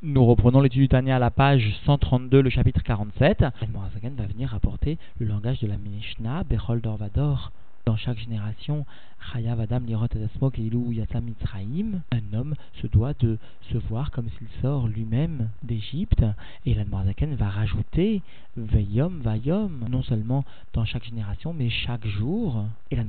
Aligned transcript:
Nous 0.00 0.24
reprenons 0.24 0.60
l'étude 0.60 0.82
du 0.82 0.88
Tania 0.88 1.16
à 1.16 1.18
la 1.18 1.32
page 1.32 1.74
132, 1.84 2.40
le 2.40 2.50
chapitre 2.50 2.84
47. 2.84 3.44
Morazagan 3.72 4.12
va 4.16 4.26
venir 4.26 4.54
apporter 4.54 4.96
le 5.18 5.26
langage 5.26 5.58
de 5.58 5.66
la 5.66 5.76
Mishnah, 5.76 6.44
Bechol 6.44 6.80
Dorvador. 6.80 7.50
Dans 7.84 7.96
chaque 7.96 8.18
génération, 8.18 8.86
Chayav 9.32 9.58
Adam 9.58 9.80
Lirot 9.80 10.04
Adasmo 10.04 10.50
Keilu 10.50 10.94
Yatzam 10.94 11.24
Mitzraim, 11.24 12.02
un 12.12 12.38
homme 12.38 12.54
se 12.80 12.86
doit 12.86 13.14
de 13.14 13.38
se 13.72 13.78
voir 13.88 14.12
comme 14.12 14.28
s'il 14.38 14.46
sort 14.62 14.86
lui-même 14.86 15.48
d'Égypte. 15.64 16.24
Et 16.64 16.74
la 16.74 16.84
Morazaken 16.84 17.34
va 17.34 17.48
rajouter 17.48 18.22
Veyom 18.56 19.18
Vayom, 19.18 19.88
non 19.90 20.04
seulement 20.04 20.44
dans 20.74 20.84
chaque 20.84 21.06
génération, 21.06 21.52
mais 21.52 21.70
chaque 21.70 22.06
jour. 22.06 22.66
Et 22.92 22.96
la 22.96 23.02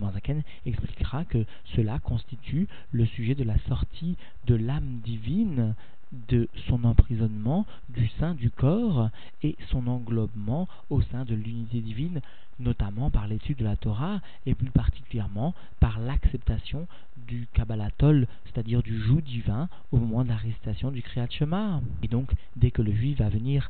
expliquera 0.65 1.23
que 1.25 1.45
cela 1.75 1.99
constitue 1.99 2.67
le 2.91 3.05
sujet 3.05 3.35
de 3.35 3.43
la 3.43 3.59
sortie 3.67 4.17
de 4.47 4.55
l'âme 4.55 5.01
divine 5.03 5.75
de 6.11 6.47
son 6.67 6.83
emprisonnement 6.83 7.65
du 7.89 8.07
sein 8.19 8.33
du 8.33 8.49
corps 8.49 9.09
et 9.43 9.55
son 9.69 9.87
englobement 9.87 10.67
au 10.89 11.01
sein 11.01 11.25
de 11.25 11.35
l'unité 11.35 11.81
divine, 11.81 12.21
notamment 12.59 13.09
par 13.09 13.27
l'étude 13.27 13.57
de 13.57 13.63
la 13.63 13.75
Torah 13.75 14.21
et 14.45 14.55
plus 14.55 14.71
particulièrement 14.71 15.53
par 15.79 15.99
l'acceptation 15.99 16.87
du 17.29 17.47
Kabbalatol, 17.53 18.27
c'est-à-dire 18.45 18.81
du 18.81 18.99
joug 18.99 19.21
divin 19.21 19.69
au 19.91 19.97
moment 19.97 20.23
de 20.23 20.29
l'arrestation 20.29 20.89
du 20.89 21.03
Kriyat 21.03 21.29
Shema. 21.29 21.79
Et 22.01 22.07
donc, 22.07 22.31
dès 22.55 22.71
que 22.71 22.81
le 22.81 22.91
juif 22.91 23.19
va 23.19 23.29
venir 23.29 23.69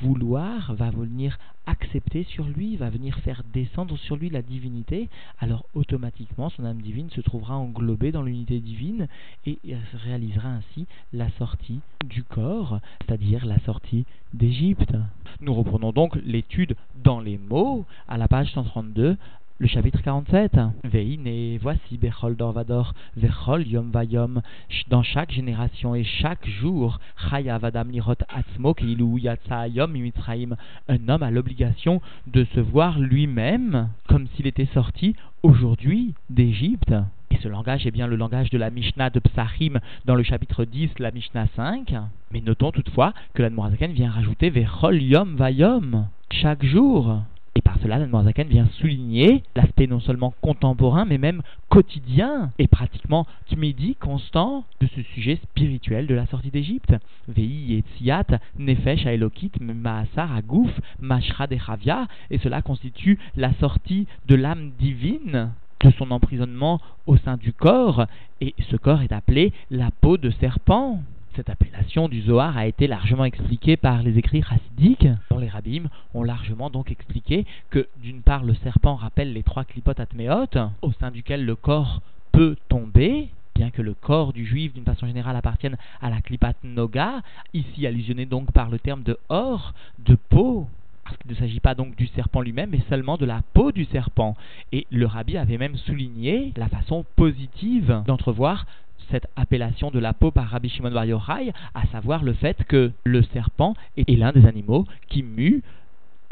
vouloir, 0.00 0.74
va 0.74 0.90
venir 0.90 1.38
accepter 1.66 2.22
sur 2.24 2.44
lui, 2.44 2.76
va 2.76 2.88
venir 2.88 3.18
faire 3.18 3.42
descendre 3.52 3.96
sur 3.98 4.16
lui 4.16 4.30
la 4.30 4.42
divinité, 4.42 5.08
alors 5.40 5.64
automatiquement 5.74 6.50
son 6.50 6.64
âme 6.64 6.80
divine 6.80 7.10
se 7.10 7.20
trouvera 7.20 7.56
englobée 7.56 8.12
dans 8.12 8.22
l'unité 8.22 8.60
divine 8.60 9.08
et 9.44 9.58
réalisera 10.04 10.48
ainsi 10.48 10.86
la 11.12 11.30
sortie 11.32 11.80
du 12.04 12.22
corps, 12.22 12.80
c'est-à-dire 13.00 13.44
la 13.44 13.58
sortie 13.60 14.04
d'Égypte. 14.34 14.94
Nous 15.40 15.54
reprenons 15.54 15.92
donc 15.92 16.16
l'étude 16.24 16.76
dans 17.02 17.20
les 17.20 17.38
mots 17.38 17.84
à 18.08 18.18
la 18.18 18.28
page 18.28 18.52
132 18.52 19.16
le 19.58 19.68
chapitre 19.68 20.02
47. 20.02 20.58
Veine, 20.84 21.58
voici 21.60 21.98
Bechol 21.98 22.36
Dorvador, 22.36 22.94
Vechol 23.16 23.66
Yom 23.66 23.90
Vayom, 23.90 24.42
dans 24.88 25.02
chaque 25.02 25.30
génération 25.30 25.94
et 25.94 26.04
chaque 26.04 26.48
jour, 26.48 26.98
Chaya 27.16 27.58
Vadam 27.58 27.90
Lirot 27.90 28.14
Atzmo 28.28 28.74
Yatsa 28.80 29.68
Yom 29.68 29.92
Mitzraim, 29.92 30.56
un 30.88 31.08
homme 31.08 31.22
a 31.22 31.30
l'obligation 31.30 32.00
de 32.26 32.44
se 32.54 32.60
voir 32.60 32.98
lui-même 32.98 33.88
comme 34.08 34.26
s'il 34.34 34.46
était 34.46 34.68
sorti 34.74 35.14
aujourd'hui 35.42 36.14
d'Égypte. 36.30 36.94
Et 37.30 37.38
ce 37.42 37.48
langage 37.48 37.86
est 37.86 37.90
bien 37.92 38.06
le 38.06 38.16
langage 38.16 38.50
de 38.50 38.58
la 38.58 38.70
Mishnah 38.70 39.10
de 39.10 39.20
Psachim 39.20 39.80
dans 40.04 40.14
le 40.14 40.22
chapitre 40.22 40.64
10, 40.64 40.98
la 40.98 41.10
Mishnah 41.10 41.46
5. 41.56 41.94
Mais 42.30 42.40
notons 42.40 42.72
toutefois 42.72 43.14
que 43.34 43.42
l'Admorazaken 43.42 43.92
vient 43.92 44.10
rajouter 44.10 44.50
Vechol 44.50 45.02
Yom 45.02 45.36
Vayom, 45.36 46.08
chaque 46.30 46.64
jour. 46.64 47.22
Et 47.54 47.60
par 47.60 47.78
cela, 47.82 47.98
Zaken 48.24 48.48
vient 48.48 48.66
souligner 48.78 49.42
l'aspect 49.54 49.86
non 49.86 50.00
seulement 50.00 50.32
contemporain, 50.40 51.04
mais 51.04 51.18
même 51.18 51.42
quotidien 51.68 52.50
et 52.58 52.66
pratiquement 52.66 53.26
tmidi, 53.48 53.94
constant 53.96 54.64
de 54.80 54.86
ce 54.86 55.02
sujet 55.02 55.36
spirituel 55.36 56.06
de 56.06 56.14
la 56.14 56.26
sortie 56.26 56.50
d'Égypte. 56.50 56.94
Vei 57.28 57.74
et 57.74 57.84
Tsiat, 57.96 58.26
Nefesh 58.58 59.04
Aelokit, 59.06 59.52
Maasar 59.60 60.34
Agouf, 60.34 60.70
Mashra 61.00 61.46
Chavia, 61.66 62.06
et 62.30 62.38
cela 62.38 62.62
constitue 62.62 63.18
la 63.36 63.52
sortie 63.54 64.06
de 64.26 64.34
l'âme 64.34 64.70
divine 64.78 65.50
de 65.80 65.90
son 65.98 66.10
emprisonnement 66.10 66.80
au 67.06 67.16
sein 67.16 67.36
du 67.36 67.52
corps, 67.52 68.06
et 68.40 68.54
ce 68.70 68.76
corps 68.76 69.02
est 69.02 69.12
appelé 69.12 69.52
la 69.70 69.90
peau 69.90 70.16
de 70.16 70.30
serpent. 70.30 71.02
Cette 71.34 71.48
appellation 71.48 72.10
du 72.10 72.20
Zohar 72.20 72.58
a 72.58 72.66
été 72.66 72.86
largement 72.86 73.24
expliquée 73.24 73.78
par 73.78 74.02
les 74.02 74.18
écrits 74.18 74.42
chassidiques. 74.42 75.08
Dans 75.30 75.38
les 75.38 75.48
rabbins 75.48 75.88
ont 76.12 76.22
largement 76.22 76.68
donc 76.68 76.90
expliqué 76.90 77.46
que 77.70 77.88
d'une 78.02 78.20
part 78.20 78.44
le 78.44 78.52
serpent 78.56 78.96
rappelle 78.96 79.32
les 79.32 79.42
trois 79.42 79.64
clipotes 79.64 79.98
atméotes 79.98 80.58
au 80.82 80.92
sein 80.92 81.10
duquel 81.10 81.46
le 81.46 81.56
corps 81.56 82.02
peut 82.32 82.56
tomber, 82.68 83.30
bien 83.54 83.70
que 83.70 83.80
le 83.80 83.94
corps 83.94 84.34
du 84.34 84.44
juif 84.44 84.74
d'une 84.74 84.84
façon 84.84 85.06
générale 85.06 85.36
appartienne 85.36 85.78
à 86.02 86.10
la 86.10 86.20
clipat 86.20 86.54
noga, 86.64 87.22
ici 87.54 87.86
allusionné 87.86 88.26
donc 88.26 88.52
par 88.52 88.68
le 88.68 88.78
terme 88.78 89.02
de 89.02 89.16
or, 89.30 89.72
de 90.00 90.16
peau, 90.16 90.68
parce 91.04 91.16
qu'il 91.16 91.30
ne 91.30 91.36
s'agit 91.36 91.60
pas 91.60 91.74
donc 91.74 91.96
du 91.96 92.08
serpent 92.08 92.42
lui-même, 92.42 92.70
mais 92.70 92.82
seulement 92.90 93.16
de 93.16 93.24
la 93.24 93.40
peau 93.54 93.72
du 93.72 93.86
serpent. 93.86 94.36
Et 94.70 94.86
le 94.90 95.06
rabbi 95.06 95.38
avait 95.38 95.58
même 95.58 95.76
souligné 95.76 96.52
la 96.56 96.68
façon 96.68 97.06
positive 97.16 98.02
d'entrevoir 98.06 98.66
cette 99.12 99.28
appellation 99.36 99.90
de 99.90 99.98
la 99.98 100.14
peau 100.14 100.30
par 100.30 100.48
Rabbi 100.48 100.70
Shimon 100.70 100.90
Bar 100.90 101.04
Yochai, 101.04 101.52
à 101.74 101.86
savoir 101.92 102.24
le 102.24 102.32
fait 102.32 102.64
que 102.64 102.90
le 103.04 103.22
serpent 103.34 103.74
est 103.96 104.10
l'un 104.16 104.32
des 104.32 104.46
animaux 104.46 104.86
qui 105.08 105.22
mue 105.22 105.62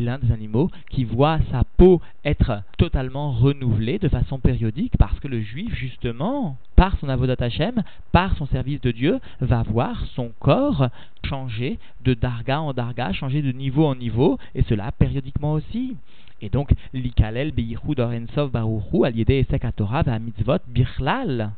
l'un 0.01 0.19
des 0.19 0.33
animaux 0.33 0.71
qui 0.89 1.05
voit 1.05 1.39
sa 1.51 1.63
peau 1.77 2.01
être 2.25 2.63
totalement 2.79 3.33
renouvelée 3.33 3.99
de 3.99 4.09
façon 4.09 4.39
périodique 4.39 4.95
parce 4.99 5.21
que 5.21 5.29
le 5.29 5.43
juif, 5.43 5.75
justement, 5.75 6.57
par 6.75 6.99
son 6.99 7.11
avodat 7.11 7.37
Hashem, 7.39 7.83
par 8.11 8.35
son 8.39 8.47
service 8.47 8.81
de 8.81 8.93
Dieu, 8.93 9.21
va 9.43 9.63
voir 9.63 10.03
son 10.15 10.33
corps 10.41 10.89
changer 11.29 11.79
de 12.03 12.15
darga 12.15 12.63
en 12.63 12.73
darga, 12.73 13.13
changer 13.13 13.43
de 13.43 13.53
niveau 13.53 13.85
en 13.85 13.95
niveau, 13.95 14.39
et 14.55 14.63
cela 14.63 14.91
périodiquement 14.91 15.53
aussi. 15.53 15.97
Et 16.41 16.49
donc, 16.49 16.71
l'ikalel 16.95 17.53
beyichud 17.53 18.01
orensov 18.01 18.51
baruchu 18.51 19.05
al 19.05 19.15
yede 19.15 19.41
esek 19.45 19.67
va 19.79 20.19
mitzvot 20.19 20.63
birlal 20.67 21.51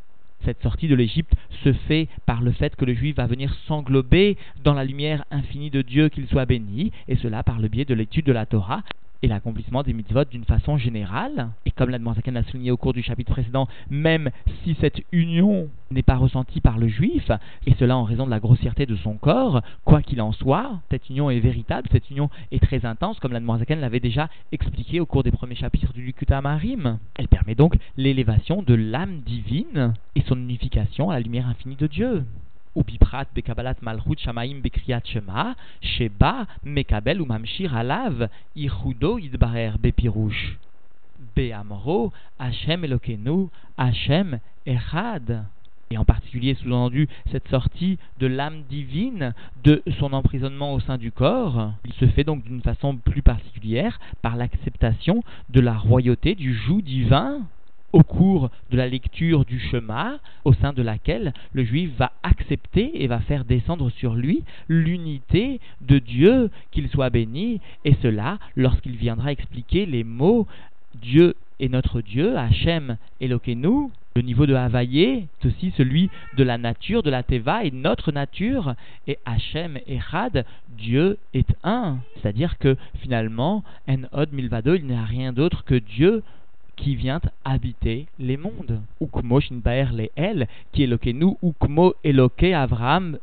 cette 0.44 0.62
sortie 0.62 0.88
de 0.88 0.94
l'Égypte 0.94 1.32
se 1.64 1.72
fait 1.72 2.08
par 2.26 2.42
le 2.42 2.52
fait 2.52 2.74
que 2.76 2.84
le 2.84 2.94
juif 2.94 3.16
va 3.16 3.26
venir 3.26 3.54
s'englober 3.66 4.36
dans 4.62 4.74
la 4.74 4.84
lumière 4.84 5.24
infinie 5.30 5.70
de 5.70 5.82
Dieu, 5.82 6.08
qu'il 6.08 6.26
soit 6.28 6.46
béni, 6.46 6.92
et 7.08 7.16
cela 7.16 7.42
par 7.42 7.58
le 7.58 7.68
biais 7.68 7.84
de 7.84 7.94
l'étude 7.94 8.26
de 8.26 8.32
la 8.32 8.46
Torah, 8.46 8.82
et 9.22 9.28
l'accomplissement 9.28 9.82
des 9.82 9.92
mitzvot 9.92 10.24
d'une 10.24 10.44
façon 10.44 10.76
générale. 10.76 11.50
Et 11.64 11.70
comme 11.70 11.90
l'Admorazaken 11.90 12.34
l'a 12.34 12.42
souligné 12.44 12.70
au 12.70 12.76
cours 12.76 12.92
du 12.92 13.02
chapitre 13.02 13.32
précédent, 13.32 13.68
même 13.90 14.30
si 14.62 14.76
cette 14.80 15.00
union 15.12 15.68
n'est 15.90 16.02
pas 16.02 16.16
ressentie 16.16 16.60
par 16.60 16.78
le 16.78 16.88
juif, 16.88 17.30
et 17.66 17.74
cela 17.74 17.96
en 17.96 18.04
raison 18.04 18.26
de 18.26 18.30
la 18.30 18.40
grossièreté 18.40 18.86
de 18.86 18.96
son 18.96 19.14
corps, 19.14 19.62
quoi 19.84 20.02
qu'il 20.02 20.20
en 20.20 20.32
soit, 20.32 20.80
cette 20.90 21.08
union 21.08 21.30
est 21.30 21.40
véritable, 21.40 21.88
cette 21.92 22.10
union 22.10 22.30
est 22.50 22.62
très 22.62 22.84
intense, 22.84 23.20
comme 23.20 23.32
l'Admorazaken 23.32 23.80
l'avait 23.80 24.00
déjà 24.00 24.28
expliqué 24.50 25.00
au 25.00 25.06
cours 25.06 25.22
des 25.22 25.30
premiers 25.30 25.54
chapitres 25.54 25.92
du 25.92 26.04
Likuta 26.04 26.40
Marim. 26.40 26.98
Elle 27.14 27.28
permet 27.28 27.54
donc 27.54 27.76
l'élévation 27.96 28.62
de 28.62 28.74
l'âme 28.74 29.20
divine 29.20 29.94
et 30.14 30.22
son 30.22 30.36
unification 30.36 31.10
à 31.10 31.14
la 31.14 31.20
lumière 31.20 31.48
infinie 31.48 31.76
de 31.76 31.86
Dieu 31.86 32.24
ou 32.74 32.82
biprat 32.84 33.26
bekabalat 33.34 33.76
malchut 33.82 34.18
shamaim 34.18 34.60
bekriat 34.60 35.02
shema, 35.04 35.54
sheba 35.80 36.46
mekabel 36.64 37.20
ou 37.20 37.26
mamshir 37.26 37.74
alav 37.76 38.28
ichudo 38.56 39.18
idbarer 39.18 39.78
bepirouche. 39.78 40.58
Beamro, 41.36 42.12
Hachem 42.38 42.84
Elokenu, 42.84 43.48
Hachem 43.76 44.40
Echad. 44.66 45.44
Et 45.90 45.98
en 45.98 46.04
particulier, 46.06 46.54
sous-entendu, 46.54 47.06
cette 47.30 47.48
sortie 47.48 47.98
de 48.18 48.26
l'âme 48.26 48.62
divine 48.70 49.34
de 49.62 49.82
son 49.98 50.14
emprisonnement 50.14 50.72
au 50.72 50.80
sein 50.80 50.96
du 50.96 51.12
corps, 51.12 51.72
il 51.84 51.92
se 51.94 52.06
fait 52.06 52.24
donc 52.24 52.44
d'une 52.44 52.62
façon 52.62 52.96
plus 52.96 53.20
particulière 53.20 54.00
par 54.22 54.36
l'acceptation 54.36 55.22
de 55.50 55.60
la 55.60 55.76
royauté 55.76 56.34
du 56.34 56.54
joug 56.54 56.80
divin 56.80 57.42
au 57.92 58.02
cours 58.02 58.50
de 58.70 58.76
la 58.76 58.88
lecture 58.88 59.44
du 59.44 59.58
chemin, 59.58 60.18
au 60.44 60.52
sein 60.52 60.72
de 60.72 60.82
laquelle 60.82 61.32
le 61.52 61.64
juif 61.64 61.90
va 61.98 62.12
accepter 62.22 63.02
et 63.02 63.06
va 63.06 63.20
faire 63.20 63.44
descendre 63.44 63.90
sur 63.90 64.14
lui 64.14 64.42
l'unité 64.68 65.60
de 65.80 65.98
Dieu, 65.98 66.50
qu'il 66.70 66.88
soit 66.88 67.10
béni, 67.10 67.60
et 67.84 67.94
cela 68.02 68.38
lorsqu'il 68.56 68.96
viendra 68.96 69.32
expliquer 69.32 69.86
les 69.86 70.04
mots 70.04 70.46
Dieu 71.00 71.34
est 71.60 71.68
notre 71.68 72.00
Dieu, 72.00 72.36
Hachem 72.36 72.96
Elokeinu, 73.20 73.90
le 74.14 74.22
niveau 74.22 74.46
de 74.46 74.54
Havaïe, 74.54 75.26
aussi 75.44 75.72
celui 75.76 76.10
de 76.36 76.44
la 76.44 76.58
nature, 76.58 77.02
de 77.02 77.10
la 77.10 77.22
Teva 77.22 77.64
et 77.64 77.70
notre 77.70 78.12
nature, 78.12 78.74
et 79.06 79.18
Hachem 79.24 79.78
Echad, 79.86 80.44
Dieu 80.76 81.18
est 81.32 81.48
un. 81.62 81.98
C'est-à-dire 82.16 82.58
que 82.58 82.76
finalement, 83.00 83.64
En 83.88 84.02
Od 84.12 84.32
Milvado, 84.32 84.74
il 84.74 84.84
n'y 84.84 84.94
a 84.94 85.04
rien 85.04 85.32
d'autre 85.32 85.64
que 85.64 85.74
Dieu 85.74 86.22
qui 86.76 86.96
vient 86.96 87.20
habiter 87.44 88.06
les 88.18 88.36
mondes. 88.36 88.80
Ukmo 89.00 89.40
Shinbaer 89.40 89.92
le 89.92 90.10
El, 90.16 90.48
qui 90.72 90.82
nous, 91.12 91.38
Ukmo 91.42 91.94
Eloke 92.04 92.44
Avraham 92.44 93.18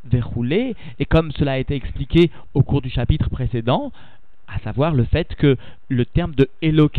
et 0.98 1.04
comme 1.04 1.32
cela 1.32 1.52
a 1.52 1.58
été 1.58 1.74
expliqué 1.74 2.30
au 2.54 2.62
cours 2.62 2.82
du 2.82 2.90
chapitre 2.90 3.28
précédent, 3.30 3.92
à 4.48 4.58
savoir 4.60 4.94
le 4.94 5.04
fait 5.04 5.34
que 5.36 5.56
le 5.88 6.04
terme 6.04 6.34
de 6.34 6.48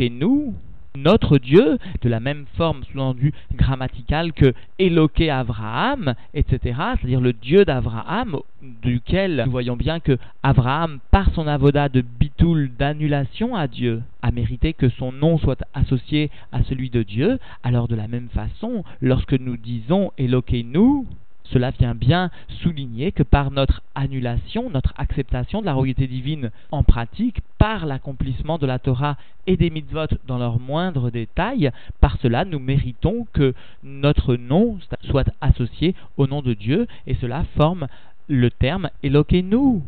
nous 0.09 0.53
notre 0.95 1.37
Dieu, 1.37 1.77
de 2.01 2.09
la 2.09 2.19
même 2.19 2.45
forme 2.57 2.83
sous-entendu 2.83 3.33
grammaticale 3.55 4.33
que 4.33 4.53
Eloqué 4.79 5.29
Abraham, 5.29 6.13
etc., 6.33 6.59
c'est-à-dire 6.99 7.21
le 7.21 7.33
Dieu 7.33 7.65
d'Abraham, 7.65 8.37
duquel 8.81 9.43
nous 9.45 9.51
voyons 9.51 9.75
bien 9.75 9.99
que 9.99 10.17
Abraham, 10.43 10.99
par 11.11 11.33
son 11.33 11.47
avoda 11.47 11.89
de 11.89 12.01
bitoul, 12.01 12.71
d'annulation 12.77 13.55
à 13.55 13.67
Dieu, 13.67 14.01
a 14.21 14.31
mérité 14.31 14.73
que 14.73 14.89
son 14.89 15.11
nom 15.11 15.37
soit 15.37 15.63
associé 15.73 16.29
à 16.51 16.63
celui 16.63 16.89
de 16.89 17.03
Dieu, 17.03 17.39
alors 17.63 17.87
de 17.87 17.95
la 17.95 18.07
même 18.07 18.29
façon, 18.29 18.83
lorsque 19.01 19.33
nous 19.33 19.57
disons 19.57 20.11
Eloqué 20.17 20.63
nous, 20.63 21.07
cela 21.51 21.71
vient 21.71 21.95
bien 21.95 22.29
souligner 22.61 23.11
que 23.11 23.23
par 23.23 23.51
notre 23.51 23.81
annulation, 23.95 24.69
notre 24.69 24.93
acceptation 24.97 25.61
de 25.61 25.65
la 25.65 25.73
royauté 25.73 26.07
divine 26.07 26.51
en 26.71 26.83
pratique, 26.83 27.41
par 27.57 27.85
l'accomplissement 27.85 28.57
de 28.57 28.65
la 28.65 28.79
Torah 28.79 29.17
et 29.47 29.57
des 29.57 29.69
mitzvot 29.69 30.07
dans 30.27 30.37
leurs 30.37 30.59
moindres 30.59 31.11
détails, 31.11 31.71
par 31.99 32.17
cela 32.21 32.45
nous 32.45 32.59
méritons 32.59 33.27
que 33.33 33.53
notre 33.83 34.35
nom 34.35 34.77
soit 35.01 35.29
associé 35.41 35.95
au 36.17 36.27
nom 36.27 36.41
de 36.41 36.53
Dieu 36.53 36.87
et 37.07 37.15
cela 37.15 37.45
forme 37.57 37.87
le 38.27 38.49
terme 38.49 38.89
Eloquez-nous. 39.03 39.83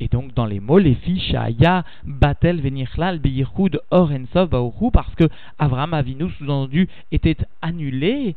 Et 0.00 0.08
donc 0.08 0.34
dans 0.34 0.46
les 0.46 0.58
mots, 0.58 0.78
les 0.78 0.96
fiches 0.96 1.34
Aya, 1.34 1.84
Batel, 2.04 2.60
Venirlal, 2.60 3.20
Beirhud, 3.20 3.80
Or, 3.92 4.10
Ensov, 4.10 4.50
parce 4.92 5.14
que 5.14 5.28
Abraham 5.60 5.94
Avinu, 5.94 6.28
sous-entendu, 6.38 6.88
était 7.12 7.36
annulé 7.60 8.34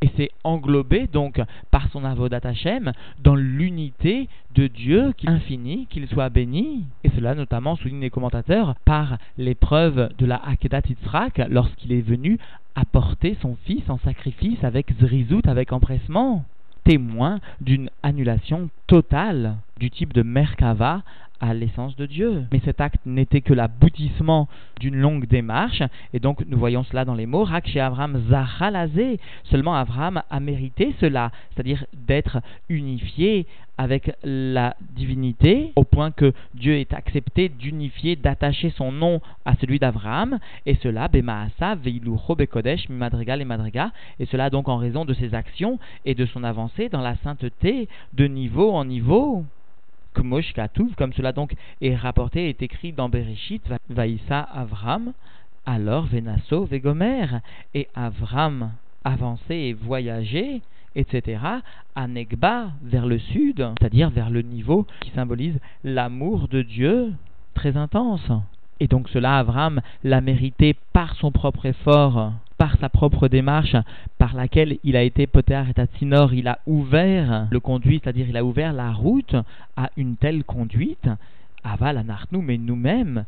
et 0.00 0.10
c'est 0.16 0.30
englobé 0.44 1.06
donc 1.06 1.40
par 1.70 1.88
son 1.90 2.04
avodat 2.04 2.40
Hashem 2.44 2.92
dans 3.22 3.34
l'unité 3.34 4.28
de 4.54 4.66
Dieu 4.66 5.12
infini, 5.26 5.86
qu'il 5.90 6.06
soit 6.08 6.28
béni. 6.28 6.84
Et 7.04 7.10
cela 7.10 7.34
notamment 7.34 7.76
souligne 7.76 8.00
les 8.00 8.10
commentateurs 8.10 8.74
par 8.84 9.18
l'épreuve 9.36 10.10
de 10.18 10.26
la 10.26 10.36
Akedat 10.36 10.82
Yitzhak 10.88 11.42
lorsqu'il 11.48 11.92
est 11.92 12.00
venu 12.00 12.38
apporter 12.74 13.36
son 13.42 13.56
fils 13.64 13.88
en 13.88 13.98
sacrifice 13.98 14.62
avec 14.62 14.92
zrizout, 15.00 15.46
avec 15.46 15.72
empressement 15.72 16.44
témoin 16.84 17.40
d'une 17.60 17.90
annulation 18.02 18.70
totale 18.86 19.56
du 19.78 19.90
type 19.90 20.12
de 20.12 20.22
Merkava 20.22 21.02
à 21.40 21.54
l'essence 21.54 21.96
de 21.96 22.06
Dieu. 22.06 22.44
Mais 22.52 22.60
cet 22.64 22.80
acte 22.80 23.04
n'était 23.06 23.40
que 23.40 23.54
l'aboutissement 23.54 24.48
d'une 24.80 24.96
longue 24.96 25.26
démarche, 25.26 25.82
et 26.12 26.20
donc 26.20 26.44
nous 26.46 26.58
voyons 26.58 26.84
cela 26.84 27.04
dans 27.04 27.14
les 27.14 27.26
mots, 27.26 27.44
Rak 27.44 27.68
chez 27.68 27.80
Abraham 27.80 28.22
Zachalazé, 28.28 29.18
seulement 29.44 29.74
Abraham 29.74 30.22
a 30.30 30.40
mérité 30.40 30.94
cela, 31.00 31.30
c'est-à-dire 31.50 31.84
d'être 31.92 32.40
unifié 32.68 33.46
avec 33.80 34.10
la 34.24 34.74
divinité, 34.96 35.72
au 35.76 35.84
point 35.84 36.10
que 36.10 36.32
Dieu 36.54 36.74
ait 36.74 36.92
accepté 36.92 37.48
d'unifier, 37.48 38.16
d'attacher 38.16 38.70
son 38.70 38.90
nom 38.90 39.20
à 39.44 39.54
celui 39.54 39.78
d'Abraham, 39.78 40.38
et 40.66 40.74
cela, 40.82 41.06
Bemaasa, 41.06 41.76
Veilucho, 41.76 42.34
Bekodesh, 42.34 42.88
Mimadriga, 42.88 43.36
et 43.36 43.44
Madriga, 43.44 43.92
et 44.18 44.26
cela 44.26 44.50
donc 44.50 44.68
en 44.68 44.78
raison 44.78 45.04
de 45.04 45.14
ses 45.14 45.32
actions 45.32 45.78
et 46.04 46.16
de 46.16 46.26
son 46.26 46.42
avancée 46.42 46.88
dans 46.88 47.00
la 47.00 47.14
sainteté 47.16 47.88
de 48.14 48.26
niveau 48.26 48.72
en 48.72 48.84
niveau 48.84 49.44
comme 50.14 51.12
cela 51.12 51.32
donc 51.32 51.54
est 51.80 51.94
rapporté 51.94 52.48
est 52.48 52.62
écrit 52.62 52.92
dans 52.92 53.08
Bereshit, 53.08 53.62
Vaïssa 53.88 54.40
Avram, 54.40 55.12
alors 55.66 56.06
Venasso 56.06 56.64
Vegomer, 56.64 57.26
et 57.74 57.88
Avram 57.94 58.72
avançait 59.04 59.68
et 59.68 59.72
voyageait, 59.72 60.60
etc., 60.96 61.40
à 61.94 62.08
Negba, 62.08 62.72
vers 62.82 63.06
le 63.06 63.18
sud, 63.18 63.66
c'est-à-dire 63.78 64.10
vers 64.10 64.30
le 64.30 64.42
niveau 64.42 64.86
qui 65.00 65.10
symbolise 65.10 65.58
l'amour 65.84 66.48
de 66.48 66.62
Dieu 66.62 67.12
très 67.54 67.76
intense. 67.76 68.30
Et 68.80 68.86
donc 68.86 69.08
cela, 69.08 69.38
Avram 69.38 69.80
l'a 70.04 70.20
mérité 70.20 70.76
par 70.92 71.14
son 71.16 71.32
propre 71.32 71.66
effort 71.66 72.32
par 72.58 72.76
sa 72.78 72.88
propre 72.88 73.28
démarche 73.28 73.76
par 74.18 74.34
laquelle 74.34 74.78
il 74.84 74.96
a 74.96 75.02
été 75.02 75.26
poter 75.26 75.62
et 75.70 75.74
Tatsinor, 75.74 76.34
il 76.34 76.48
a 76.48 76.58
ouvert 76.66 77.46
le 77.50 77.60
conduit, 77.60 78.00
c'est-à-dire 78.02 78.28
il 78.28 78.36
a 78.36 78.44
ouvert 78.44 78.72
la 78.72 78.92
route 78.92 79.36
à 79.76 79.90
une 79.96 80.16
telle 80.16 80.44
conduite, 80.44 81.08
aval 81.64 81.96
anarnu, 81.96 82.42
mais 82.42 82.58
nous-mêmes, 82.58 83.24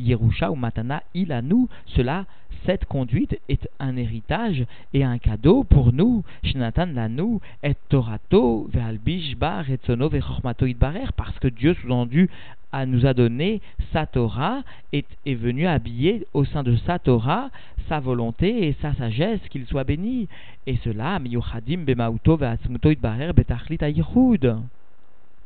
Yerusha 0.00 0.50
ou 0.50 0.56
Matana, 0.56 1.02
il 1.14 1.30
a 1.30 1.42
nous, 1.42 1.68
cela, 1.86 2.24
cette 2.64 2.86
conduite 2.86 3.38
est 3.48 3.68
un 3.78 3.96
héritage 3.96 4.64
et 4.92 5.04
un 5.04 5.18
cadeau 5.18 5.64
pour 5.64 5.92
nous. 5.92 6.24
Shnatan 6.42 6.86
lanu 6.94 7.38
et 7.62 7.74
Torato 7.88 8.68
ve'albishba 8.72 9.62
retzono 9.62 10.08
ve'chormato 10.08 10.66
idbarer, 10.66 11.12
parce 11.16 11.38
que 11.38 11.48
Dieu 11.48 11.74
sous-entendu 11.74 12.30
a, 12.72 12.86
nous 12.86 13.06
a 13.06 13.14
donné 13.14 13.60
sa 13.92 14.06
Torah 14.06 14.62
et 14.92 15.04
est 15.26 15.34
venu 15.34 15.66
habiller 15.66 16.26
au 16.34 16.44
sein 16.44 16.62
de 16.62 16.76
sa 16.76 16.98
Torah 16.98 17.50
sa 17.88 17.98
volonté 17.98 18.68
et 18.68 18.76
sa 18.80 18.94
sagesse, 18.94 19.40
qu'il 19.50 19.66
soit 19.66 19.84
béni. 19.84 20.28
Et 20.66 20.76
cela, 20.84 21.18
miyuchadim 21.18 21.84
bemauto 21.84 22.36
betachlit 22.36 23.78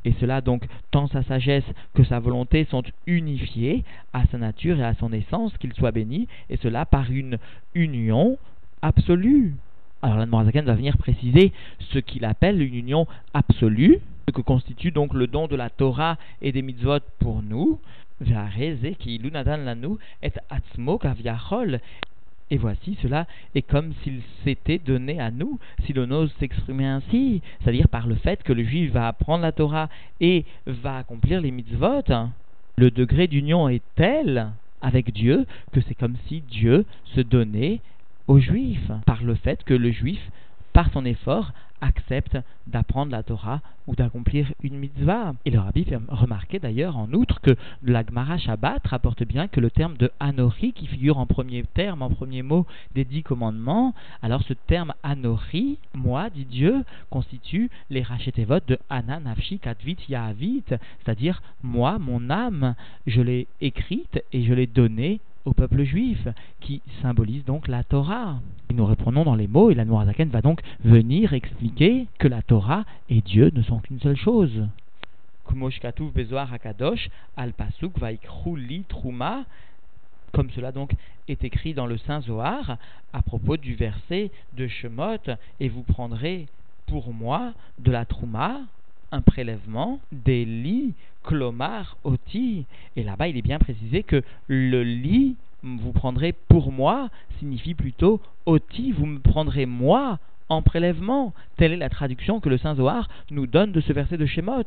et 0.05 0.15
cela 0.21 0.41
donc, 0.41 0.67
tant 0.91 1.07
sa 1.07 1.23
sagesse 1.23 1.65
que 1.95 2.05
sa 2.05 2.21
volonté 2.21 2.67
sont 2.67 2.83
unifiés 3.07 3.85
à 4.13 4.27
sa 4.27 4.39
nature 4.39 4.79
et 4.79 4.85
à 4.85 4.95
son 4.95 5.13
essence, 5.13 5.57
qu'il 5.59 5.73
soit 5.73 5.93
béni, 5.93 6.29
et 6.51 6.59
cela 6.59 6.85
par 6.85 7.11
une 7.11 7.39
union 7.75 8.37
absolue. 8.83 9.55
Alors 10.03 10.19
la 10.19 10.27
va 10.27 10.75
venir 10.75 10.99
préciser 10.99 11.53
ce 11.79 11.99
qu'il 11.99 12.27
appelle 12.27 12.61
une 12.61 12.75
union 12.75 13.07
absolue, 13.33 14.01
ce 14.27 14.33
que 14.33 14.41
constitue 14.41 14.91
donc 14.91 15.15
le 15.15 15.27
don 15.27 15.47
de 15.47 15.57
la 15.57 15.71
Torah 15.71 16.17
et 16.41 16.53
des 16.53 16.63
mitzvot 16.63 17.01
pour 17.19 17.43
nous. 17.43 17.81
et 22.51 22.57
voici, 22.59 22.99
cela 23.03 23.27
est 23.55 23.63
comme 23.63 23.93
s'il 24.03 24.21
s'était 24.45 24.79
donné 24.79 25.21
à 25.21 25.31
nous, 25.31 25.59
si 25.85 25.93
l'on 25.93 26.11
ose 26.11 26.33
s'exprimer 26.39 26.87
ainsi, 26.87 27.43
c'est-à-dire 27.61 27.89
par 27.89 28.07
le 28.07 28.15
fait 28.15 28.43
que 28.43 28.53
le 28.53 28.65
juif 28.65 28.93
va 28.93 29.09
apprendre 29.09 29.43
la 29.43 29.53
Torah 29.53 29.89
et 30.21 30.45
va 30.67 30.99
accomplir 30.99 31.41
les 31.41 31.51
mitzvot. 31.51 32.03
Le 32.77 32.91
degré 32.91 33.27
d'union 33.29 33.69
est 33.69 33.83
tel 33.95 34.51
avec 34.83 35.13
Dieu 35.13 35.47
que 35.73 35.81
c'est 35.81 35.95
comme 35.95 36.17
si 36.29 36.43
Dieu 36.43 36.85
se 37.15 37.21
donnait 37.21 37.81
aux 38.29 38.39
juifs, 38.39 38.91
par 39.07 39.23
le 39.23 39.35
fait 39.35 39.63
que 39.65 39.75
le 39.75 39.91
juif, 39.91 40.21
par 40.73 40.91
son 40.93 41.05
effort, 41.05 41.53
accepte 41.81 42.39
d'apprendre 42.67 43.13
la 43.13 43.23
Torah 43.23 43.61
ou 43.87 43.95
d'accomplir 43.95 44.53
une 44.63 44.79
mitzvah. 44.79 45.35
Et 45.45 45.51
le 45.51 45.59
rabbi 45.59 45.85
fait 45.85 45.99
remarquer 46.09 46.59
d'ailleurs 46.59 46.97
en 46.97 47.13
outre 47.13 47.41
que 47.41 47.57
la 47.83 48.05
Gemara 48.05 48.39
Shabbat 48.39 48.87
rapporte 48.87 49.25
bien 49.25 49.49
que 49.49 49.61
le 49.61 49.71
terme 49.71 49.97
de 49.97 50.11
Anori 50.21 50.73
qui 50.73 50.87
figure 50.87 51.19
en 51.19 51.27
premier 51.27 51.65
terme, 51.75 52.03
en 52.03 52.11
premier 52.11 52.43
mot 52.43 52.67
des 52.95 53.05
dix 53.05 53.23
commandements, 53.23 53.95
alors 54.23 54.43
ce 54.43 54.55
terme 54.55 54.95
Anori, 55.03 55.79
moi, 55.95 56.31
dit 56.31 56.47
Dieu, 56.47 56.85
constitue 57.11 57.71
les 57.91 58.03
rachetevot 58.03 58.61
de 58.67 58.79
Ana, 58.89 59.21
Nafshi, 59.21 59.59
Katvit, 59.59 59.99
Yahavit, 60.09 60.65
c'est-à-dire 60.69 61.43
moi, 61.63 61.99
mon 61.99 62.31
âme, 62.31 62.75
je 63.07 63.21
l'ai 63.21 63.47
écrite 63.61 64.23
et 64.33 64.45
je 64.45 64.55
l'ai 64.55 64.67
donnée 64.67 65.21
au 65.45 65.53
peuple 65.53 65.85
juif, 65.85 66.27
qui 66.61 66.81
symbolise 67.03 67.45
donc 67.45 67.69
la 67.69 67.85
Torah. 67.85 68.41
Nous 68.73 68.87
reprenons 68.87 69.25
dans 69.25 69.35
les 69.35 69.47
mots, 69.47 69.71
et 69.71 69.75
la 69.75 69.85
Noirzaken 69.85 70.31
va 70.31 70.41
donc 70.41 70.61
venir 70.85 71.33
expliquer 71.33 72.07
que 72.19 72.29
la 72.29 72.43
Torah 72.43 72.85
et 73.09 73.21
Dieu 73.21 73.51
ne 73.55 73.63
sont 73.63 73.79
qu'une 73.79 74.01
seule 74.01 74.17
chose. 74.17 74.67
comme 80.35 80.51
cela 80.51 80.73
donc 80.73 80.93
est 81.29 81.45
écrit 81.45 81.75
dans 81.75 81.87
le 81.87 81.97
Saint 81.97 82.21
Zohar 82.21 82.77
à 83.13 83.23
propos 83.23 83.57
du 83.57 83.75
verset 83.77 84.33
de 84.57 84.67
Shemot, 84.67 85.23
et 85.61 85.69
vous 85.69 85.85
prendrez 85.85 86.47
pour 86.87 87.13
moi 87.13 87.53
de 87.79 87.93
la 87.93 88.05
trouma, 88.05 88.61
un 89.15 89.21
prélèvement 89.21 90.01
des 90.11 90.45
lits 90.45 90.93
clomar 91.23 91.97
oti. 92.05 92.67
Et 92.97 93.05
là-bas, 93.05 93.29
il 93.29 93.37
est 93.37 93.43
bien 93.43 93.59
précisé 93.59 94.03
que 94.03 94.23
le 94.49 94.83
lit, 94.83 95.37
vous 95.63 95.93
prendrez 95.93 96.33
pour 96.49 96.73
moi, 96.73 97.09
signifie 97.39 97.75
plutôt 97.75 98.21
oti, 98.45 98.93
vous 98.93 99.07
me 99.07 99.21
prendrez 99.21 99.67
moi 99.67 100.19
en 100.49 100.63
prélèvement. 100.63 101.33
Telle 101.57 101.73
est 101.73 101.77
la 101.77 101.89
traduction 101.89 102.41
que 102.41 102.49
le 102.49 102.59
Saint 102.59 102.75
Zohar 102.75 103.09
nous 103.31 103.47
donne 103.47 103.73
de 103.73 103.81
ce 103.81 103.93
verset 103.93 104.19
de 104.19 104.27
Shemot. 104.27 104.65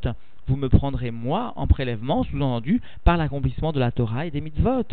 Vous 0.48 0.56
me 0.56 0.70
prendrez 0.70 1.12
moi 1.12 1.54
en 1.58 1.68
prélèvement, 1.68 2.24
sous-entendu 2.24 2.82
par 3.04 3.18
l'accomplissement 3.18 3.74
de 3.74 3.80
la 3.80 3.92
Torah 3.92 4.26
et 4.26 4.32
des 4.32 4.42
mitzvot. 4.42 4.84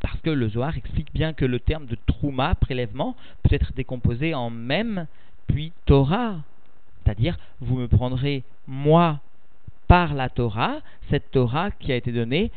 Parce 0.00 0.20
que 0.22 0.30
le 0.30 0.48
Zohar 0.48 0.76
explique 0.76 1.12
bien 1.12 1.34
que 1.34 1.44
le 1.44 1.60
terme 1.60 1.84
de 1.84 1.98
trouma, 2.06 2.54
prélèvement, 2.54 3.14
peut 3.42 3.54
être 3.54 3.74
décomposé 3.74 4.34
en 4.34 4.48
même 4.48 5.06
puis 5.46 5.72
Torah. 5.84 6.38
C'est-à-dire, 7.04 7.36
vous 7.60 7.76
me 7.76 7.88
prendrez, 7.88 8.44
moi, 8.66 9.20
par 9.88 10.14
la 10.14 10.28
Torah, 10.28 10.76
cette 11.10 11.30
Torah 11.30 11.70
qui 11.70 11.92
a 11.92 11.96
été 11.96 12.12
donnée 12.12 12.50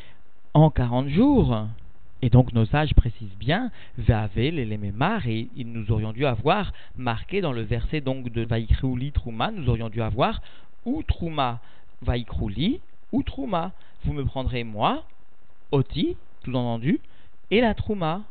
en 0.53 0.69
40 0.69 1.09
jours. 1.09 1.67
Et 2.21 2.29
donc 2.29 2.53
nos 2.53 2.65
sages 2.65 2.93
précisent 2.95 3.37
bien, 3.37 3.71
Vave, 3.97 4.29
l'élémémar, 4.35 5.27
et 5.27 5.47
nous 5.57 5.91
aurions 5.91 6.13
dû 6.13 6.25
avoir 6.25 6.71
marqué 6.97 7.41
dans 7.41 7.51
le 7.51 7.61
verset 7.61 8.01
donc 8.01 8.31
de 8.31 8.43
Vaikrouli 8.43 9.11
Trouma, 9.11 9.51
nous 9.51 9.69
aurions 9.69 9.89
dû 9.89 10.01
avoir 10.01 10.41
ou 10.85 11.03
Trouma, 11.03 11.59
Vaikrouli 12.01 12.79
ou 13.11 13.21
Trouma. 13.23 13.73
Vous 14.05 14.13
me 14.13 14.23
prendrez 14.23 14.63
moi, 14.63 15.03
Oti, 15.71 16.15
tout 16.43 16.55
entendu, 16.55 16.99
et 17.51 17.61
la 17.61 17.73
Trouma. 17.73 18.21